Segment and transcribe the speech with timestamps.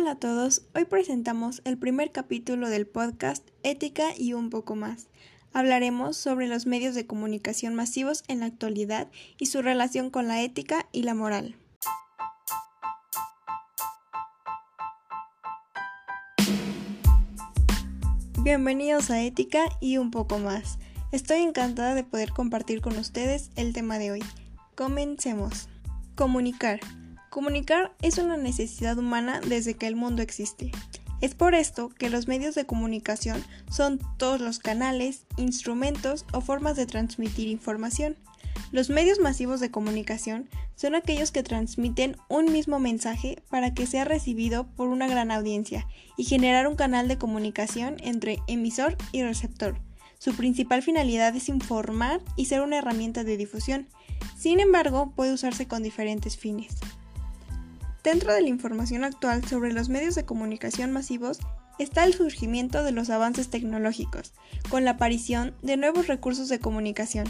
[0.00, 5.08] Hola a todos, hoy presentamos el primer capítulo del podcast Ética y un poco más.
[5.52, 10.40] Hablaremos sobre los medios de comunicación masivos en la actualidad y su relación con la
[10.40, 11.54] ética y la moral.
[18.42, 20.78] Bienvenidos a Ética y un poco más.
[21.12, 24.24] Estoy encantada de poder compartir con ustedes el tema de hoy.
[24.74, 25.68] Comencemos.
[26.14, 26.80] Comunicar.
[27.30, 30.72] Comunicar es una necesidad humana desde que el mundo existe.
[31.20, 36.74] Es por esto que los medios de comunicación son todos los canales, instrumentos o formas
[36.74, 38.16] de transmitir información.
[38.72, 44.04] Los medios masivos de comunicación son aquellos que transmiten un mismo mensaje para que sea
[44.04, 45.86] recibido por una gran audiencia
[46.16, 49.78] y generar un canal de comunicación entre emisor y receptor.
[50.18, 53.86] Su principal finalidad es informar y ser una herramienta de difusión.
[54.36, 56.76] Sin embargo, puede usarse con diferentes fines.
[58.02, 61.38] Dentro de la información actual sobre los medios de comunicación masivos
[61.78, 64.32] está el surgimiento de los avances tecnológicos,
[64.70, 67.26] con la aparición de nuevos recursos de comunicación.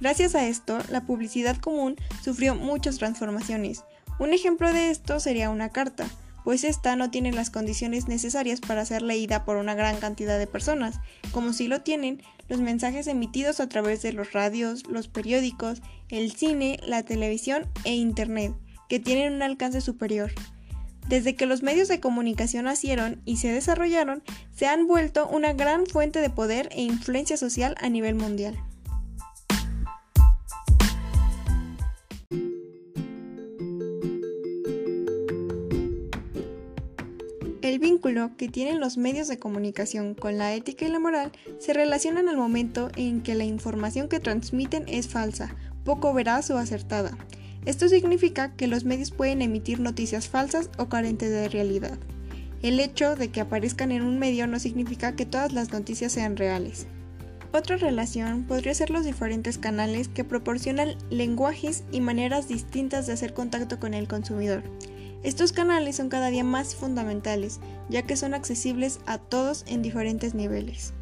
[0.00, 3.84] Gracias a esto, la publicidad común sufrió muchas transformaciones.
[4.18, 6.06] Un ejemplo de esto sería una carta,
[6.42, 10.46] pues esta no tiene las condiciones necesarias para ser leída por una gran cantidad de
[10.46, 11.00] personas,
[11.32, 16.32] como si lo tienen los mensajes emitidos a través de los radios, los periódicos, el
[16.32, 18.54] cine, la televisión e Internet
[18.88, 20.32] que tienen un alcance superior.
[21.08, 24.22] Desde que los medios de comunicación nacieron y se desarrollaron,
[24.54, 28.56] se han vuelto una gran fuente de poder e influencia social a nivel mundial.
[37.60, 41.72] El vínculo que tienen los medios de comunicación con la ética y la moral se
[41.72, 47.16] relacionan al momento en que la información que transmiten es falsa, poco veraz o acertada,
[47.66, 51.98] esto significa que los medios pueden emitir noticias falsas o carentes de realidad.
[52.62, 56.36] El hecho de que aparezcan en un medio no significa que todas las noticias sean
[56.36, 56.86] reales.
[57.52, 63.32] Otra relación podría ser los diferentes canales que proporcionan lenguajes y maneras distintas de hacer
[63.32, 64.64] contacto con el consumidor.
[65.22, 70.34] Estos canales son cada día más fundamentales, ya que son accesibles a todos en diferentes
[70.34, 70.92] niveles.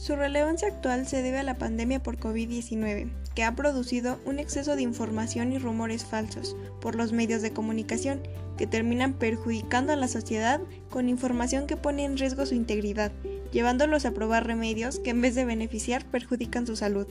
[0.00, 4.74] Su relevancia actual se debe a la pandemia por COVID-19, que ha producido un exceso
[4.74, 8.22] de información y rumores falsos por los medios de comunicación,
[8.56, 13.12] que terminan perjudicando a la sociedad con información que pone en riesgo su integridad,
[13.52, 17.06] llevándolos a probar remedios que en vez de beneficiar perjudican su salud.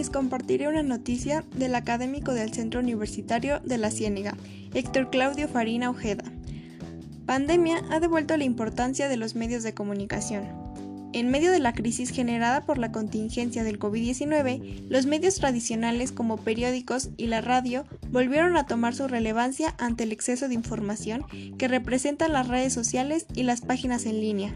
[0.00, 4.34] Les compartiré una noticia del académico del Centro Universitario de la Ciénega,
[4.72, 6.24] Héctor Claudio Farina Ojeda.
[7.26, 10.44] Pandemia ha devuelto la importancia de los medios de comunicación.
[11.12, 16.38] En medio de la crisis generada por la contingencia del COVID-19, los medios tradicionales como
[16.38, 21.26] periódicos y la radio volvieron a tomar su relevancia ante el exceso de información
[21.58, 24.54] que representan las redes sociales y las páginas en línea.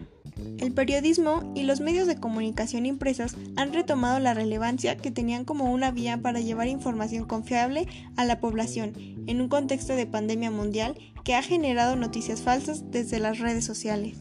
[0.58, 5.72] El periodismo y los medios de comunicación impresas han retomado la relevancia que tenían como
[5.72, 7.86] una vía para llevar información confiable
[8.16, 8.92] a la población
[9.26, 14.16] en un contexto de pandemia mundial que ha generado noticias falsas desde las redes sociales.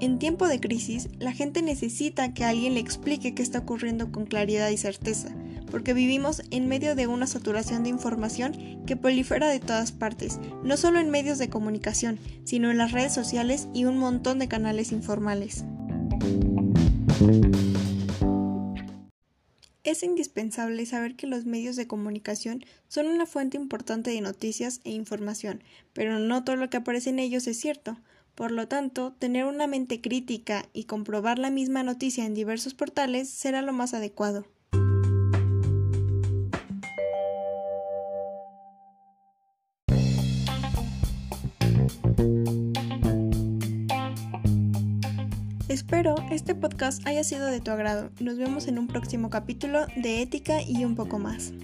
[0.00, 4.26] En tiempo de crisis, la gente necesita que alguien le explique qué está ocurriendo con
[4.26, 5.32] claridad y certeza,
[5.70, 10.76] porque vivimos en medio de una saturación de información que prolifera de todas partes, no
[10.76, 14.92] solo en medios de comunicación, sino en las redes sociales y un montón de canales
[14.92, 15.64] informales.
[19.84, 24.90] Es indispensable saber que los medios de comunicación son una fuente importante de noticias e
[24.90, 27.98] información, pero no todo lo que aparece en ellos es cierto.
[28.36, 33.28] Por lo tanto, tener una mente crítica y comprobar la misma noticia en diversos portales
[33.28, 34.46] será lo más adecuado.
[45.72, 48.10] Espero este podcast haya sido de tu agrado.
[48.20, 51.54] Nos vemos en un próximo capítulo de Ética y un poco más.